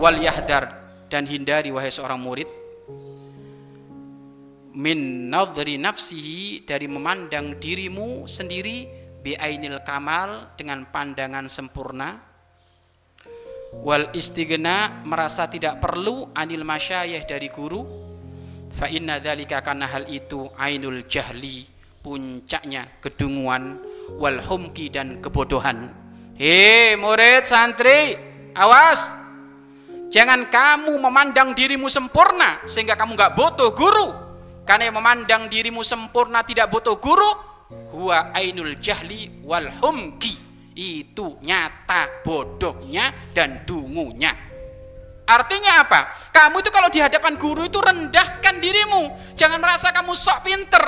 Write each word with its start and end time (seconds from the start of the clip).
wal 0.00 0.16
yahdar 0.16 0.64
dan 1.12 1.28
hindari 1.28 1.68
wahai 1.68 1.92
seorang 1.92 2.16
murid 2.16 2.48
min 4.72 5.28
nadhri 5.28 5.76
nafsihi 5.76 6.64
dari 6.64 6.88
memandang 6.88 7.60
dirimu 7.60 8.24
sendiri 8.24 8.88
biainil 9.20 9.84
kamal 9.84 10.56
dengan 10.56 10.88
pandangan 10.88 11.52
sempurna 11.52 12.16
wal 13.84 14.08
istighna 14.16 15.04
merasa 15.04 15.52
tidak 15.52 15.84
perlu 15.84 16.32
anil 16.32 16.64
masyayikh 16.64 17.28
dari 17.28 17.52
guru 17.52 17.84
fa 18.72 18.88
inna 18.88 19.20
dzalika 19.20 19.60
karena 19.60 19.84
hal 19.84 20.08
itu 20.08 20.48
ainul 20.56 21.04
jahli 21.12 21.68
puncaknya 22.00 22.88
kedunguan 23.04 23.76
wal 24.16 24.40
humki 24.40 24.88
dan 24.88 25.20
kebodohan. 25.20 25.92
Hei 26.40 26.96
murid 26.96 27.44
santri 27.44 28.16
awas 28.56 29.19
jangan 30.10 30.50
kamu 30.50 30.98
memandang 30.98 31.54
dirimu 31.54 31.86
sempurna 31.86 32.60
sehingga 32.66 32.98
kamu 32.98 33.16
nggak 33.16 33.32
butuh 33.38 33.70
guru. 33.72 34.08
Karena 34.66 34.86
yang 34.90 35.02
memandang 35.02 35.50
dirimu 35.50 35.82
sempurna 35.82 36.46
tidak 36.46 36.70
butuh 36.70 36.94
guru 37.00 37.30
huwa 37.94 38.30
ainul 38.34 38.76
jahli 38.78 39.42
wal 39.42 39.70
humki. 39.82 40.36
Itu 40.74 41.42
nyata 41.42 42.22
bodohnya 42.22 43.10
dan 43.34 43.66
dungunya. 43.66 44.30
Artinya 45.26 45.86
apa? 45.86 46.10
Kamu 46.30 46.58
itu 46.62 46.70
kalau 46.74 46.90
di 46.90 46.98
hadapan 46.98 47.38
guru 47.38 47.66
itu 47.66 47.78
rendahkan 47.78 48.58
dirimu. 48.58 49.34
Jangan 49.38 49.62
merasa 49.62 49.94
kamu 49.94 50.14
sok 50.14 50.38
pinter. 50.42 50.84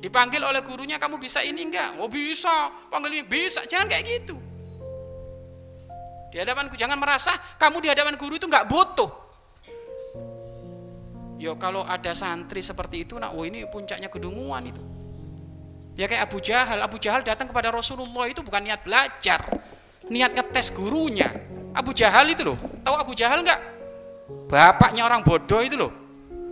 Dipanggil 0.00 0.40
oleh 0.40 0.62
gurunya 0.62 1.00
kamu 1.00 1.20
bisa 1.20 1.40
ini 1.42 1.66
enggak? 1.66 2.00
Oh 2.00 2.08
bisa. 2.08 2.70
Panggil 2.88 3.20
ini 3.20 3.24
bisa. 3.28 3.64
Jangan 3.64 3.88
kayak 3.88 4.04
gitu 4.04 4.45
di 6.36 6.44
hadapan 6.44 6.68
jangan 6.76 7.00
merasa 7.00 7.32
kamu 7.56 7.80
di 7.80 7.88
hadapan 7.88 8.20
guru 8.20 8.36
itu 8.36 8.44
enggak 8.44 8.68
butuh 8.68 9.24
Yo 11.36 11.60
kalau 11.60 11.84
ada 11.84 12.16
santri 12.16 12.64
seperti 12.64 13.04
itu, 13.04 13.20
nah, 13.20 13.28
oh 13.28 13.44
ini 13.44 13.68
puncaknya 13.68 14.08
kedunguan 14.08 14.72
itu. 14.72 14.80
Ya 15.92 16.08
kayak 16.08 16.32
Abu 16.32 16.40
Jahal, 16.40 16.80
Abu 16.80 16.96
Jahal 16.96 17.20
datang 17.20 17.52
kepada 17.52 17.68
Rasulullah 17.68 18.24
itu 18.24 18.40
bukan 18.40 18.64
niat 18.64 18.80
belajar, 18.80 19.44
niat 20.08 20.32
ngetes 20.32 20.72
gurunya. 20.72 21.28
Abu 21.76 21.92
Jahal 21.92 22.32
itu 22.32 22.40
loh, 22.40 22.56
tahu 22.80 22.96
Abu 22.96 23.12
Jahal 23.12 23.44
nggak? 23.44 23.60
Bapaknya 24.48 25.04
orang 25.04 25.20
bodoh 25.20 25.60
itu 25.60 25.76
loh, 25.76 25.92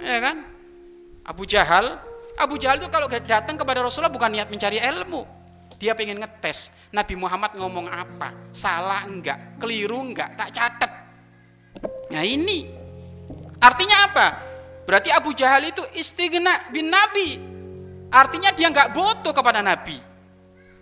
ya 0.05 0.20
kan? 0.20 0.52
Abu 1.24 1.48
Jahal, 1.48 1.96
Abu 2.36 2.60
Jahal 2.60 2.77
itu 2.77 2.88
kalau 2.92 3.08
datang 3.08 3.56
kepada 3.56 3.80
Rasulullah 3.80 4.12
bukan 4.12 4.36
niat 4.36 4.52
mencari 4.52 4.84
ilmu, 4.84 5.24
dia 5.78 5.92
pengen 5.92 6.22
ngetes 6.22 6.75
Nabi 6.91 7.14
Muhammad 7.19 7.55
ngomong 7.58 7.86
apa, 7.91 8.53
salah 8.55 9.05
enggak, 9.06 9.58
keliru 9.58 10.00
enggak, 10.00 10.34
tak 10.39 10.50
catat. 10.55 10.92
Nah 12.11 12.22
ini 12.22 12.69
artinya 13.58 13.97
apa? 14.11 14.27
Berarti 14.84 15.08
Abu 15.08 15.33
Jahal 15.33 15.64
itu 15.69 15.80
istighna 15.97 16.69
bin 16.69 16.92
Nabi. 16.92 17.41
Artinya 18.12 18.52
dia 18.55 18.70
nggak 18.70 18.95
butuh 18.95 19.33
kepada 19.34 19.64
Nabi. 19.64 19.97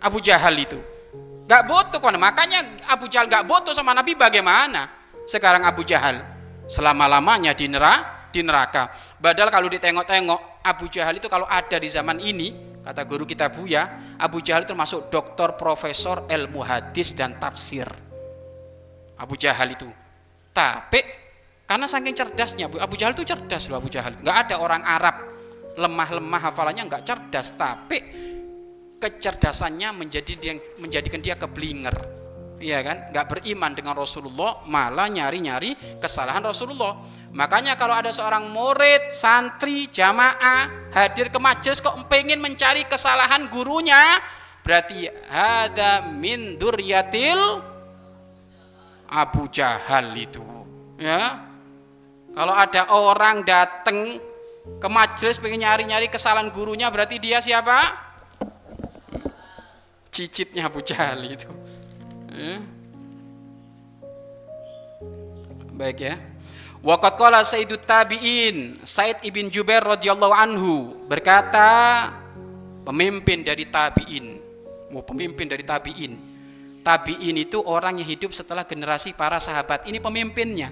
Abu 0.03 0.19
Jahal 0.19 0.53
itu 0.59 0.77
nggak 1.47 1.63
butuh 1.65 1.99
kepada. 1.99 2.19
Makanya 2.19 2.59
Abu 2.91 3.07
Jahal 3.07 3.31
nggak 3.31 3.47
butuh 3.47 3.71
sama 3.71 3.95
Nabi 3.95 4.13
bagaimana? 4.13 4.87
Sekarang 5.23 5.63
Abu 5.63 5.87
Jahal 5.87 6.19
selama 6.67 7.07
lamanya 7.07 7.55
di 7.55 7.71
neraka, 7.71 8.27
di 8.31 8.43
neraka. 8.43 8.91
Padahal 9.19 9.49
kalau 9.51 9.67
ditengok-tengok 9.71 10.63
Abu 10.63 10.91
Jahal 10.91 11.19
itu 11.19 11.27
kalau 11.31 11.47
ada 11.47 11.79
di 11.79 11.87
zaman 11.87 12.19
ini, 12.19 12.72
kata 12.83 13.07
guru 13.07 13.23
kita 13.23 13.47
Buya, 13.49 14.15
Abu 14.19 14.43
Jahal 14.43 14.67
termasuk 14.67 15.07
doktor, 15.07 15.55
profesor 15.55 16.27
ilmu 16.27 16.61
hadis 16.61 17.15
dan 17.15 17.39
tafsir. 17.39 17.87
Abu 19.17 19.39
Jahal 19.39 19.71
itu. 19.73 19.87
Tapi 20.51 20.99
karena 21.63 21.87
saking 21.87 22.13
cerdasnya 22.13 22.67
Abu 22.67 22.99
Jahal 22.99 23.15
itu 23.15 23.23
cerdas 23.23 23.71
loh 23.71 23.79
Abu 23.79 23.87
Jahal. 23.87 24.19
Nggak 24.19 24.37
ada 24.47 24.55
orang 24.59 24.83
Arab 24.83 25.15
lemah-lemah 25.73 26.41
hafalannya 26.51 26.83
nggak 26.85 27.03
cerdas, 27.07 27.57
tapi 27.57 27.97
kecerdasannya 29.01 29.89
menjadi 29.95 30.33
dia, 30.37 30.53
menjadikan 30.77 31.19
dia 31.19 31.35
keblinger. 31.35 32.22
Iya 32.63 32.79
kan? 32.79 33.11
Nggak 33.11 33.27
beriman 33.27 33.75
dengan 33.75 33.99
Rasulullah, 33.99 34.63
malah 34.63 35.11
nyari-nyari 35.11 35.99
kesalahan 35.99 36.39
Rasulullah. 36.39 36.95
Makanya 37.35 37.75
kalau 37.75 37.91
ada 37.91 38.07
seorang 38.07 38.47
murid, 38.47 39.11
santri, 39.11 39.91
jamaah 39.91 40.87
hadir 40.95 41.27
ke 41.27 41.39
majelis 41.43 41.83
kok 41.83 41.99
pengen 42.07 42.39
mencari 42.39 42.87
kesalahan 42.87 43.51
gurunya, 43.51 43.99
berarti 44.63 45.11
ada 45.27 46.07
min 46.07 46.55
duryatil 46.55 47.59
Abu 49.11 49.51
Jahal 49.51 50.15
itu. 50.15 50.47
Ya, 50.95 51.43
kalau 52.31 52.55
ada 52.55 52.87
orang 52.95 53.43
datang 53.43 54.23
ke 54.79 54.87
majelis 54.87 55.35
pengen 55.35 55.67
nyari-nyari 55.67 56.07
kesalahan 56.07 56.47
gurunya 56.47 56.87
berarti 56.87 57.19
dia 57.19 57.43
siapa? 57.43 57.91
Cicitnya 60.15 60.71
Abu 60.71 60.79
Jahal 60.79 61.27
itu. 61.27 61.51
Eh? 62.33 62.59
Baik 65.73 65.97
ya. 66.01 66.15
Waqat 66.83 67.15
qala 67.15 67.47
Sayyidut 67.47 67.87
Tabi'in, 67.87 68.75
Said 68.83 69.23
ibn 69.23 69.47
Jubair 69.47 69.79
radhiyallahu 69.79 70.35
anhu 70.35 70.73
berkata, 71.07 72.11
pemimpin 72.83 73.39
dari 73.41 73.71
tabi'in. 73.71 74.35
Oh, 74.91 75.01
pemimpin 75.01 75.47
dari 75.47 75.63
tabi'in. 75.63 76.13
Tabi'in 76.83 77.39
itu 77.39 77.63
orang 77.63 78.03
yang 78.03 78.09
hidup 78.11 78.35
setelah 78.35 78.67
generasi 78.67 79.15
para 79.15 79.39
sahabat. 79.39 79.87
Ini 79.87 80.03
pemimpinnya. 80.03 80.69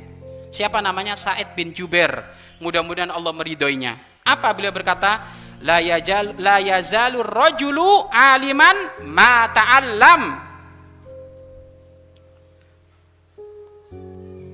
Siapa 0.52 0.84
namanya? 0.84 1.16
Said 1.16 1.56
bin 1.56 1.72
Jubair. 1.72 2.28
Mudah-mudahan 2.60 3.10
Allah 3.10 3.32
meridhoinya. 3.32 3.96
Apa 4.28 4.52
beliau 4.52 4.76
berkata? 4.76 5.24
La 5.64 5.80
yajal 5.80 6.36
la 6.44 6.60
rajulu 6.60 8.12
aliman 8.12 9.08
ma 9.08 9.48
ta'allam. 9.56 10.51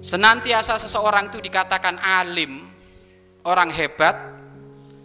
Senantiasa 0.07 0.79
seseorang 0.79 1.27
itu 1.27 1.43
dikatakan 1.43 1.99
alim, 1.99 2.63
orang 3.43 3.67
hebat, 3.75 4.15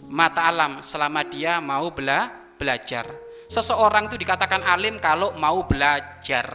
mata 0.07 0.47
alam 0.47 0.79
selama 0.79 1.27
dia 1.27 1.59
mau 1.59 1.91
bela, 1.91 2.31
belajar. 2.55 3.11
Seseorang 3.51 4.07
itu 4.07 4.15
dikatakan 4.23 4.63
alim 4.63 5.03
kalau 5.03 5.35
mau 5.35 5.67
belajar. 5.67 6.55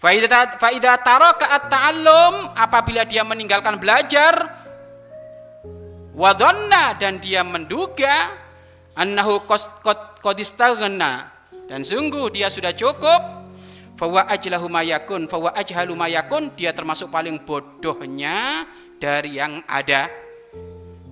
Faidah 0.00 0.96
taraka 1.04 1.52
at-ta'allum 1.60 2.56
apabila 2.56 3.04
dia 3.04 3.28
meninggalkan 3.28 3.76
belajar 3.76 4.48
wadonna 6.16 6.96
dan 6.96 7.20
dia 7.20 7.44
menduga 7.44 8.32
annahu 8.96 9.44
qadistaghna 10.24 11.28
dan 11.68 11.84
sungguh 11.84 12.32
dia 12.32 12.48
sudah 12.48 12.72
cukup 12.72 13.39
fawa 14.00 14.24
ajlahu 14.32 14.72
mayakun 14.72 15.28
fawa 15.28 15.52
ajhalu 15.52 15.92
mayakun 15.92 16.48
dia 16.56 16.72
termasuk 16.72 17.12
paling 17.12 17.44
bodohnya 17.44 18.64
dari 18.96 19.36
yang 19.36 19.60
ada. 19.68 20.08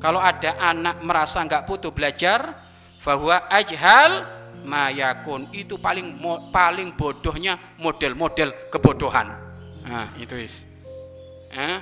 Kalau 0.01 0.25
ada 0.25 0.57
anak 0.57 1.05
merasa 1.05 1.45
nggak 1.45 1.69
butuh 1.69 1.93
belajar 1.93 2.57
bahwa 3.05 3.45
ajhal 3.53 4.25
mayakun 4.65 5.53
itu 5.53 5.77
paling 5.77 6.17
paling 6.49 6.97
bodohnya 6.97 7.61
model-model 7.77 8.73
kebodohan. 8.73 9.37
Nah 9.85 10.09
itu 10.17 10.41
is. 10.41 10.65
Eh? 11.53 11.81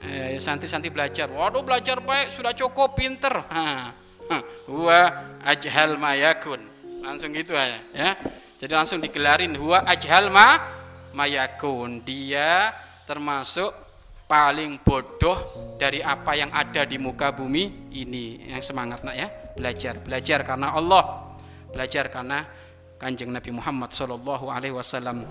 eh, 0.00 0.40
santri-santri 0.40 0.88
belajar. 0.88 1.28
Waduh 1.28 1.60
belajar 1.60 2.00
baik 2.00 2.32
sudah 2.32 2.56
cukup 2.56 2.96
pinter. 2.96 3.36
Huwa 4.70 5.00
ajhal 5.44 6.00
mayakun 6.00 6.70
langsung 7.00 7.32
gitu 7.32 7.56
aja 7.56 7.80
ya 7.96 8.12
jadi 8.60 8.76
langsung 8.76 9.00
digelarin 9.00 9.56
huwa 9.56 9.88
ajhal 9.88 10.28
ma 10.28 10.60
mayakun. 11.16 12.04
Dia 12.04 12.76
termasuk 13.08 13.72
paling 14.28 14.84
bodoh 14.84 15.40
dari 15.80 16.04
apa 16.04 16.36
yang 16.36 16.52
ada 16.52 16.84
di 16.84 17.00
muka 17.00 17.32
bumi 17.32 17.88
ini. 17.96 18.52
Yang 18.52 18.68
semangat 18.68 19.00
nak 19.00 19.16
ya. 19.16 19.32
Belajar. 19.56 19.96
Belajar 20.04 20.44
karena 20.44 20.76
Allah. 20.76 21.32
Belajar 21.72 22.12
karena 22.12 22.44
kanjeng 23.00 23.32
Nabi 23.32 23.48
Muhammad 23.48 23.96
Wasallam 24.76 25.24